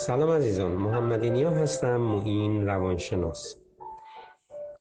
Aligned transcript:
سلام 0.00 0.30
عزیزان 0.30 0.72
محمد 0.72 1.24
نیا 1.24 1.50
هستم 1.50 1.96
معین 1.96 2.66
روانشناس. 2.66 3.56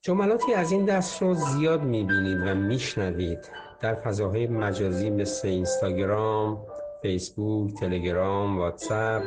جملاتی 0.02 0.54
از 0.54 0.72
این 0.72 0.86
دست 0.86 1.22
رو 1.22 1.34
زیاد 1.34 1.84
می‌بینید 1.84 2.38
و 2.48 2.56
میشنوید. 2.56 3.50
در 3.80 3.96
فضاهای 3.96 4.48
مجازی 4.48 5.10
مثل 5.10 5.48
اینستاگرام، 5.48 6.58
فیسبوک، 7.02 7.74
تلگرام، 7.74 8.58
واتساپ 8.58 9.24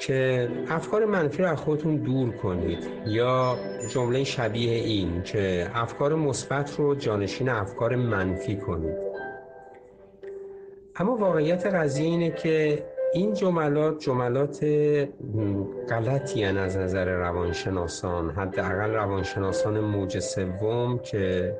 که 0.00 0.48
افکار 0.68 1.04
منفی 1.04 1.42
رو 1.42 1.48
از 1.48 1.58
خودتون 1.58 1.96
دور 1.96 2.32
کنید. 2.36 2.90
یا 3.06 3.56
جمله 3.90 4.24
شبیه 4.24 4.72
این 4.72 5.22
که 5.22 5.70
افکار 5.74 6.14
مثبت 6.14 6.74
رو 6.78 6.94
جانشین 6.94 7.48
افکار 7.48 7.96
منفی 7.96 8.56
کنید. 8.56 8.96
اما 10.96 11.16
واقعیت 11.16 11.66
قضیه 11.66 12.06
اینه 12.06 12.30
که 12.30 12.84
این 13.12 13.34
جملات 13.34 13.98
جملات 13.98 14.64
غلطی 15.90 16.44
از 16.44 16.76
نظر 16.76 17.04
روانشناسان. 17.04 18.30
حداقل 18.30 18.90
روانشناسان 18.90 19.80
موج 19.80 20.18
سوم 20.18 20.98
که 20.98 21.56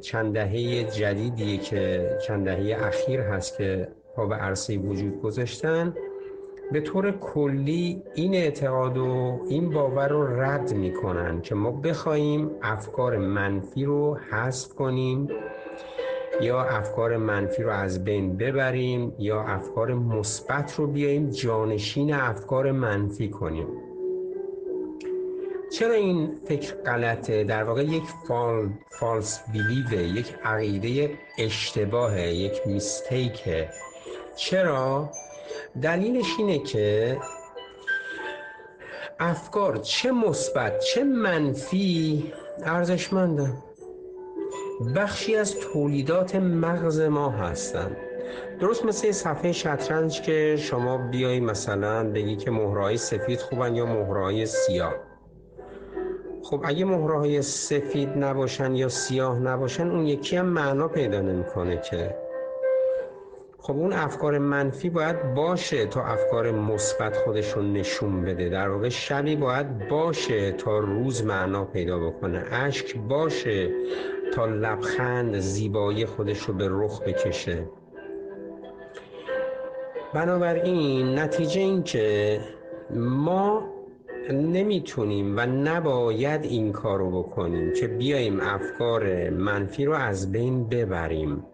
چند 0.00 0.34
دهه 0.34 0.84
جدیدی 0.84 1.58
که 1.58 2.10
چند 2.26 2.44
دهه 2.44 2.86
اخیر 2.86 3.20
هست 3.20 3.58
که 3.58 3.88
پا 4.16 4.26
به 4.26 4.34
عرصه 4.34 4.78
وجود 4.78 5.22
گذاشتن. 5.22 5.94
به 6.72 6.80
طور 6.80 7.12
کلی 7.12 8.02
این 8.14 8.34
اعتقاد 8.34 8.96
و 8.96 9.40
این 9.48 9.70
باور 9.70 10.08
رو 10.08 10.40
رد 10.40 10.74
می‌کنن 10.74 11.40
که 11.40 11.54
ما 11.54 11.70
بخواهیم 11.70 12.50
افکار 12.62 13.16
منفی 13.16 13.84
رو 13.84 14.18
حذف 14.30 14.74
کنیم. 14.74 15.28
یا 16.40 16.62
افکار 16.62 17.16
منفی 17.16 17.62
رو 17.62 17.70
از 17.70 18.04
بین 18.04 18.36
ببریم 18.36 19.14
یا 19.18 19.42
افکار 19.42 19.94
مثبت 19.94 20.74
رو 20.74 20.86
بیاییم 20.86 21.30
جانشین 21.30 22.14
افکار 22.14 22.72
منفی 22.72 23.28
کنیم. 23.28 23.66
چرا 25.72 25.94
این 25.94 26.40
فکر 26.44 26.74
غلطه؟ 26.74 27.44
در 27.44 27.64
واقع 27.64 27.84
یک 27.84 28.02
فال، 28.28 28.70
فالس 28.88 29.40
بیلیوه 29.52 30.02
یک 30.02 30.34
عقیده 30.44 31.10
اشتباهه 31.38 32.28
یک 32.28 32.66
میستیکه. 32.66 33.68
چرا؟ 34.36 35.10
دلیلش 35.82 36.34
اینه 36.38 36.58
که 36.58 37.18
افکار 39.20 39.76
چه 39.76 40.12
مثبت 40.12 40.80
چه 40.80 41.04
منفی 41.04 42.32
ارزشمندن 42.62 43.62
بخشی 44.96 45.36
از 45.36 45.54
تولیدات 45.60 46.36
مغز 46.36 47.00
ما 47.00 47.30
هستند 47.30 47.96
درست 48.60 48.84
مثل 48.84 49.10
صفحه 49.10 49.52
شطرنج 49.52 50.20
که 50.20 50.56
شما 50.58 50.98
بیایی 50.98 51.40
مثلا 51.40 52.10
بگی 52.10 52.36
که 52.36 52.50
مهرهای 52.50 52.96
سفید 52.96 53.40
خوبن 53.40 53.74
یا 53.74 53.86
مهرهای 53.86 54.46
سیاه. 54.46 54.94
خب 56.42 56.62
اگه 56.64 56.84
مهرهای 56.84 57.42
سفید 57.42 58.08
نباشن 58.08 58.74
یا 58.74 58.88
سیاه 58.88 59.38
نباشن 59.38 59.90
اون 59.90 60.06
یکی 60.06 60.36
هم 60.36 60.46
معنا 60.46 60.88
پیدا 60.88 61.20
نمی‌کنه 61.20 61.80
که. 61.80 62.16
خب 63.58 63.76
اون 63.76 63.92
افکار 63.92 64.38
منفی 64.38 64.90
باید 64.90 65.34
باشه 65.34 65.86
تا 65.86 66.04
افکار 66.04 66.50
مثبت 66.50 67.16
خودشون 67.16 67.72
نشون 67.72 68.22
بده. 68.22 68.48
در 68.48 68.68
واقع 68.68 68.88
شبی 68.88 69.36
باید 69.36 69.88
باشه 69.88 70.52
تا 70.52 70.78
روز 70.78 71.24
معنا 71.24 71.64
پیدا 71.64 71.98
بکنه. 71.98 72.44
اشک 72.50 72.96
باشه. 72.96 73.70
تا 74.38 74.46
لبخند 74.46 75.38
زیبایی 75.38 76.06
خودش 76.06 76.38
رو 76.38 76.54
به 76.54 76.68
رخ 76.70 77.02
بکشه. 77.02 77.64
بنابراین 80.14 81.18
نتیجه 81.18 81.60
این 81.60 81.82
که 81.82 82.40
ما 82.94 83.68
نمی‌تونیم 84.30 85.36
و 85.36 85.40
نباید 85.40 86.44
این 86.44 86.72
کار 86.72 86.98
رو 86.98 87.22
بکنیم 87.22 87.72
که 87.72 87.88
بیاییم 87.88 88.40
افکار 88.40 89.30
منفی 89.30 89.84
رو 89.84 89.92
از 89.92 90.32
بین 90.32 90.68
ببریم. 90.68 91.44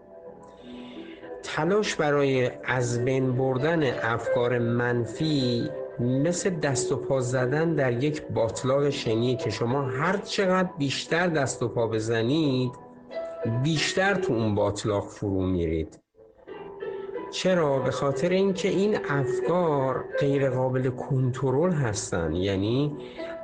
تلاش 1.43 1.95
برای 1.95 2.51
از 2.65 3.05
بین 3.05 3.33
بردن 3.33 3.83
افکار 4.03 4.59
منفی 4.59 5.71
مثل 6.01 6.51
دست 6.51 6.93
و 6.93 6.97
پا 6.97 7.21
زدن 7.21 7.75
در 7.75 8.05
یک 8.05 8.23
باطلاق 8.23 8.91
شنی 8.91 9.37
که 9.37 9.51
شما 9.51 9.83
هر 9.83 10.17
چقدر 10.17 10.69
بیشتر 10.79 11.27
دست 11.27 11.63
و 11.63 11.69
پا 11.69 11.87
بزنید 11.87 12.73
بیشتر 13.63 14.15
تو 14.15 14.33
اون 14.33 14.55
باطلاق 14.55 15.09
فرو 15.09 15.43
میرید. 15.47 16.01
چرا؟ 17.31 17.79
به 17.79 17.91
خاطر 17.91 18.29
اینکه 18.29 18.69
این 18.69 18.97
افکار 19.09 20.05
غیر 20.21 20.51
قابل 20.51 20.91
کنترل 20.91 21.73
هستن. 21.73 22.35
یعنی 22.35 22.97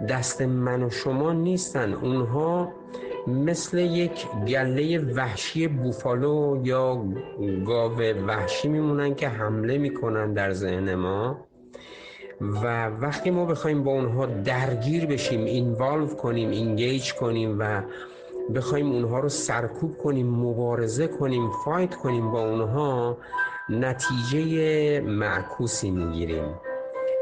دست 0.09 0.43
من 0.43 0.83
و 0.83 0.91
شما 0.91 1.33
نیستن. 1.33 1.93
اونها 1.93 2.73
مثل 3.27 3.79
یک 3.79 4.27
گله 4.49 4.99
وحشی 4.99 5.69
بوفالو 5.69 6.61
یا 6.65 7.05
گاو 7.67 7.99
وحشی 8.27 8.69
میمونن 8.69 9.15
که 9.15 9.29
حمله 9.29 9.79
می‌کنن 9.79 10.33
در 10.33 10.53
ذهن 10.53 10.95
ما. 10.95 11.47
و 12.41 12.87
وقتی 12.87 13.31
ما 13.31 13.45
بخوایم 13.45 13.85
با 13.85 13.93
اونها 13.93 14.27
درگیر 14.27 15.07
بشیم 15.07 15.45
اینوالو 15.45 16.07
کنیم 16.07 16.51
اینگیج 16.51 17.15
کنیم 17.15 17.57
و 17.59 17.83
بخوایم 18.55 18.93
اونها 18.93 19.19
رو 19.19 19.29
سرکوب 19.29 19.99
کنیم 19.99 20.27
مبارزه 20.27 21.07
کنیم 21.07 21.51
فایت 21.65 21.95
کنیم 21.95 22.31
با 22.31 22.51
اونها 22.51 23.17
نتیجه 23.69 25.01
معکوسی 25.01 25.91
می‌گیریم. 25.91 26.55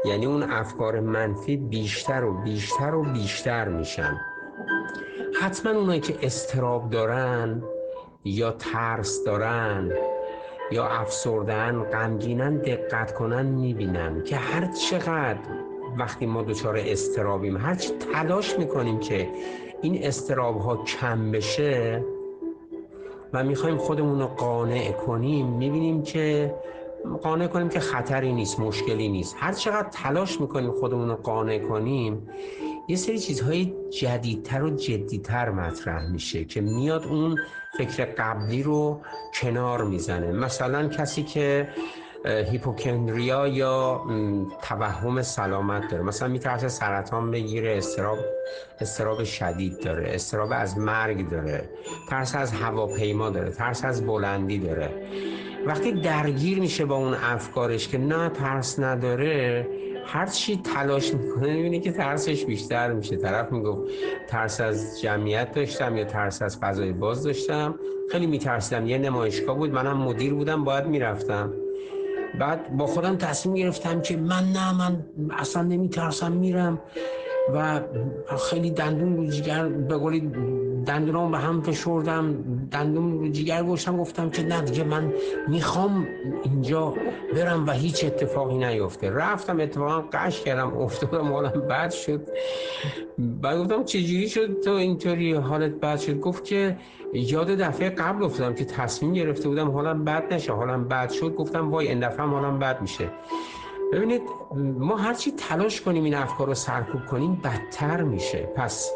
یعنی 0.05 0.25
اون 0.25 0.43
افکار 0.43 0.99
منفی 0.99 1.57
بیشتر 1.57 2.23
و 2.23 2.41
بیشتر 2.43 2.95
و 2.95 3.03
بیشتر 3.03 3.67
میشن. 3.67 4.19
حتما 5.41 5.71
اونایی 5.71 5.99
که 5.99 6.17
استراب 6.21 6.89
دارن 6.89 7.63
یا 8.23 8.51
ترس 8.51 9.23
دارن 9.25 9.91
یا 10.71 10.87
افسردن 10.87 11.83
غمگینن 11.83 12.57
دقت 12.57 13.13
کنن 13.13 13.45
می‌بینن 13.45 14.23
که 14.23 14.35
هر 14.35 14.65
چقدر 14.65 15.39
وقتی 15.97 16.25
ما 16.25 16.43
دچار 16.43 16.77
استرابیم 16.77 17.57
هر 17.57 17.75
چی 17.75 17.89
تلاش 18.13 18.59
می‌کنیم 18.59 18.99
که 18.99 19.29
این 19.81 20.03
استراب 20.03 20.57
ها 20.57 20.83
کم 20.83 21.31
بشه 21.31 22.03
و 23.33 23.43
می‌خوایم 23.43 23.77
خودمون 23.77 24.19
رو 24.19 24.27
قانع 24.27 24.91
کنیم 24.91 25.47
می‌بینیم 25.47 26.03
که 26.03 26.55
قانع 27.21 27.47
کنیم 27.47 27.69
که 27.69 27.79
خطری 27.79 28.33
نیست 28.33 28.59
مشکلی 28.59 29.09
نیست. 29.09 29.35
هر 29.39 29.53
چقدر 29.53 29.89
تلاش 29.89 30.41
می‌کنیم 30.41 30.71
خودمون 30.71 31.09
رو 31.09 31.15
قانع 31.15 31.59
کنیم 31.59 32.29
یه 32.89 32.95
سری 32.95 33.19
چیزهای 33.19 33.73
جدیدتر 33.99 34.63
و 34.63 34.69
جدیتر 34.69 35.49
مطرح 35.49 36.11
میشه 36.11 36.45
که 36.45 36.61
میاد 36.61 37.03
اون 37.03 37.37
فکر 37.77 38.05
قبلی 38.05 38.63
رو 38.63 39.01
کنار 39.33 39.83
می‌زنه. 39.83 40.31
مثلا 40.31 40.87
کسی 40.87 41.23
که 41.23 41.69
هیپوکندریا 42.25 43.47
یا 43.47 44.01
توهم 44.61 45.21
سلامت 45.21 45.91
داره. 45.91 46.03
مثلا 46.03 46.27
میترسه 46.27 46.67
سرطان 46.69 47.31
بگیره 47.31 47.77
استراب 47.77 48.17
استراب 48.81 49.23
شدید 49.23 49.79
داره 49.79 50.11
استراب 50.13 50.49
از 50.51 50.77
مرگ 50.77 51.29
داره 51.29 51.69
ترس 52.09 52.35
از 52.35 52.51
هواپیما 52.51 53.29
داره 53.29 53.49
ترس 53.49 53.85
از 53.85 54.05
بلندی 54.05 54.59
داره. 54.59 54.89
وقتی 55.65 55.91
درگیر 55.91 56.59
میشه 56.59 56.85
با 56.85 56.95
اون 56.95 57.13
افکارش 57.13 57.87
که 57.87 57.97
نه 57.97 58.29
ترس 58.29 58.79
نداره 58.79 59.67
هر 60.11 60.25
چی 60.25 60.57
تلاش 60.57 61.13
می‌کنه 61.13 61.53
می‌بینه 61.53 61.79
که 61.79 61.91
ترسش 61.91 62.45
بیشتر 62.45 62.93
میشه. 62.93 63.15
طرف 63.15 63.51
می‌گفت 63.51 63.91
ترس 64.27 64.61
از 64.61 65.01
جمعیت 65.01 65.51
داشتم 65.51 65.97
یا 65.97 66.05
ترس 66.05 66.41
از 66.41 66.57
فضای 66.57 66.93
باز 66.93 67.23
داشتم. 67.23 67.75
خیلی 68.11 68.27
میترسیدم. 68.27 68.87
یه 68.87 68.97
نمایشگاه 68.97 69.57
بود. 69.57 69.73
منم 69.73 69.97
مدیر 69.97 70.33
بودم. 70.33 70.63
باید 70.63 70.85
می‌رفتم. 70.85 71.53
بعد 72.39 72.77
با 72.77 72.85
خودم 72.85 73.15
تصمیم 73.15 73.55
گرفتم 73.55 74.01
که 74.01 74.17
من 74.17 74.43
نه 74.43 74.77
من 74.77 75.05
اصلا 75.31 75.63
نمیترسم 75.63 76.31
میرم. 76.31 76.81
و 77.53 77.81
خیلی 78.49 78.71
دندون 78.71 79.17
رو 79.17 79.25
جگر 79.25 79.67
به 79.67 79.97
قولی 79.97 80.19
دندونام 80.85 81.31
به 81.31 81.37
هم 81.37 81.61
فشردم 81.61 82.35
دندون 82.71 83.33
رو 83.33 83.63
گوشتم 83.63 83.97
گفتم 83.97 84.29
که 84.29 84.43
نه 84.43 84.61
دیگه 84.61 84.83
من 84.83 85.13
می‌خوام 85.47 86.07
اینجا 86.43 86.93
برم 87.35 87.67
و 87.67 87.71
هیچ 87.71 88.05
اتفاقی 88.05 88.57
نیفته. 88.57 89.09
رفتم 89.09 89.59
اتفاقا 89.59 90.01
قش 90.13 90.41
کردم 90.41 90.77
افتادم 90.77 91.33
حالم 91.33 91.51
بد 91.51 91.91
شد. 91.91 92.27
بعد 93.17 93.59
گفتم 93.59 93.83
چجوری 93.83 94.29
شد 94.29 94.61
تو 94.61 94.71
اینطوری 94.71 95.33
حالت 95.33 95.71
بد 95.71 95.97
شد؟ 95.97 96.19
گفت 96.19 96.45
که 96.45 96.77
یاد 97.13 97.47
دفعه 97.47 97.89
قبل 97.89 98.23
افتادم 98.23 98.55
که 98.55 98.65
تصمیم 98.65 99.13
گرفته 99.13 99.49
بودم 99.49 99.71
حالم 99.71 100.05
بد 100.05 100.33
نشه. 100.33 100.53
حالم 100.53 100.87
بد 100.87 101.09
شد 101.09 101.35
گفتم 101.35 101.71
وای 101.71 101.87
این 101.87 101.99
دفعه 101.99 102.25
حالم 102.25 102.59
بد 102.59 102.81
میشه. 102.81 103.09
ببینید 103.93 104.21
ما 104.79 104.97
هرچی 104.97 105.31
تلاش 105.31 105.81
کنیم 105.81 106.03
این 106.03 106.15
افکار 106.15 106.47
رو 106.47 106.53
سرکوب 106.53 107.05
کنیم 107.05 107.41
بدتر 107.43 108.03
میشه. 108.03 108.49
پس 108.55 108.91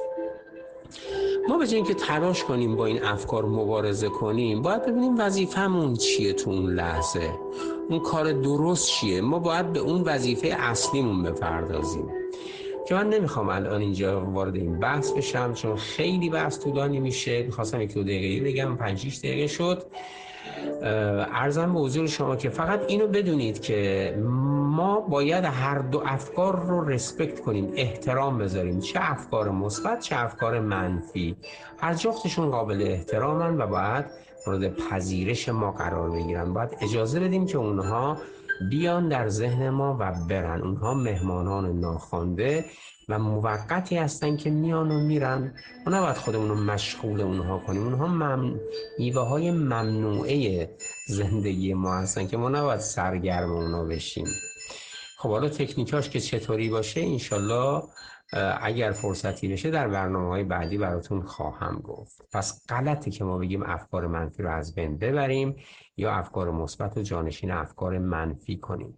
ما 1.49 1.57
به 1.57 1.65
اینکه 1.65 1.93
تلاش 1.93 2.43
کنیم 2.43 2.75
با 2.75 2.85
این 2.85 3.03
افکار 3.03 3.45
مبارزه 3.45 4.09
کنیم 4.09 4.61
باید 4.61 4.85
ببینیم 4.85 5.15
وظیفمون 5.19 5.93
چیه 5.95 6.33
تو 6.33 6.49
اون 6.49 6.73
لحظه. 6.73 7.29
اون 7.89 7.99
کار 7.99 8.31
درست 8.31 8.87
چیه؟ 8.87 9.21
ما 9.21 9.39
باید 9.39 9.73
به 9.73 9.79
اون 9.79 10.01
وظیفه 10.01 10.47
اصلیمون 10.59 11.23
بپردازیم. 11.23 12.09
که 12.87 12.95
من 12.95 13.09
نمی‌خوام 13.09 13.49
الان 13.49 13.81
اینجا 13.81 14.25
وارد 14.25 14.55
این 14.55 14.79
بحث 14.79 15.11
بشم 15.11 15.53
چون 15.53 15.75
خیلی 15.75 16.29
بحث 16.29 16.59
طولانی 16.59 16.99
میشه. 16.99 17.43
می‌خواستم 17.43 17.81
یک 17.81 17.93
دو 17.93 18.03
دقیقه 18.03 18.49
بگم 18.49 18.75
پنج 18.75 19.19
دقیقه 19.19 19.47
شد. 19.47 19.83
ارزم 21.33 21.73
به 21.73 21.79
حضور 21.79 22.07
شما 22.07 22.35
که 22.35 22.49
فقط 22.49 22.85
اینو 22.87 23.07
بدونید 23.07 23.61
که 23.61 24.13
ما 24.73 24.99
باید 25.01 25.45
هر 25.45 25.79
دو 25.79 26.03
افکار 26.05 26.65
رو 26.65 26.89
رسپکت 26.89 27.39
کنیم 27.39 27.73
احترام 27.75 28.37
بذاریم. 28.37 28.79
چه 28.79 28.99
افکار 29.01 29.51
مثبت 29.51 29.99
چه 29.99 30.15
افکار 30.15 30.59
منفی. 30.59 31.35
هر 31.77 31.93
جفتشون 31.93 32.51
قابل 32.51 32.81
احترامن 32.81 33.61
و 33.61 33.67
باید 33.67 34.05
مورد 34.47 34.75
پذیرش 34.75 35.49
ما 35.49 35.71
قرار 35.71 36.09
بگیرن. 36.09 36.53
باید 36.53 36.77
اجازه 36.81 37.19
بدیم 37.19 37.45
که 37.45 37.57
اونها 37.57 38.17
بیان 38.69 39.09
در 39.09 39.29
ذهن 39.29 39.69
ما 39.69 39.97
و 39.99 40.13
برن. 40.29 40.61
اونها 40.61 40.93
مهمانان 40.93 41.79
ناخوانده 41.79 42.65
و 43.09 43.19
موقتی 43.19 43.97
هستن 43.97 44.37
که 44.37 44.49
میان 44.49 44.91
و 44.91 44.99
میرن. 44.99 45.53
ما 45.85 45.97
نباید 45.97 46.17
خودمون 46.17 46.49
رو 46.49 46.55
مشغول 46.55 47.21
اونها 47.21 47.59
کنیم. 47.67 47.83
اونها 47.83 48.07
مم... 48.07 48.59
میوه 48.99 49.21
های 49.21 49.51
ممنوعه 49.51 50.69
زندگی 51.07 51.73
ما 51.73 51.95
هستن 51.95 52.27
که 52.27 52.37
ما 52.37 52.49
نباید 52.49 52.79
سرگرم 52.79 53.51
اونا 53.51 53.83
بشیم. 53.83 54.25
خب 55.23 55.29
حالا 55.29 55.49
تکنیکاش 55.49 56.09
که 56.09 56.19
چطوری 56.19 56.69
باشه 56.69 57.01
انشالله 57.01 57.83
اگر 58.61 58.91
فرصتی 58.91 59.47
بشه 59.47 59.71
در 59.71 59.87
برنامه 59.87 60.29
های 60.29 60.43
بعدی 60.43 60.77
براتون 60.77 61.21
خواهم 61.21 61.79
گفت. 61.83 62.21
پس 62.31 62.65
غلطی 62.69 63.11
که 63.11 63.23
ما 63.23 63.37
بگیم 63.37 63.63
افکار 63.63 64.07
منفی 64.07 64.43
رو 64.43 64.51
از 64.51 64.75
بین 64.75 64.97
ببریم 64.97 65.55
یا 65.97 66.11
افکار 66.11 66.51
مثبت 66.51 66.97
و 66.97 67.01
جانشین 67.01 67.51
افکار 67.51 67.97
منفی 67.97 68.57
کنیم. 68.57 68.97